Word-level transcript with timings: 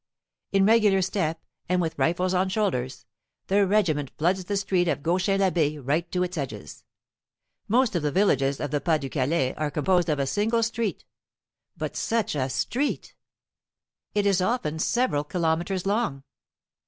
In 0.51 0.65
regular 0.65 1.03
step 1.03 1.45
and 1.69 1.79
with 1.79 1.99
rifles 1.99 2.33
on 2.33 2.49
shoulders, 2.49 3.05
the 3.45 3.67
regiment 3.67 4.09
floods 4.17 4.43
the 4.43 4.57
street 4.57 4.87
of 4.87 5.03
Gauchin 5.03 5.39
l'Abbe 5.39 5.77
right 5.77 6.11
to 6.11 6.23
its 6.23 6.39
edges. 6.39 6.83
Most 7.67 7.95
of 7.95 8.01
the 8.01 8.11
villages 8.11 8.59
of 8.59 8.71
the 8.71 8.81
Pas 8.81 8.99
du 8.99 9.09
Calais 9.11 9.53
are 9.53 9.69
composed 9.69 10.09
of 10.09 10.17
a 10.17 10.25
single 10.25 10.63
street, 10.63 11.05
but 11.77 11.95
such 11.95 12.33
a 12.33 12.49
street! 12.49 13.13
It 14.15 14.25
is 14.25 14.41
often 14.41 14.79
several 14.79 15.23
kilometers 15.23 15.85
long. 15.85 16.23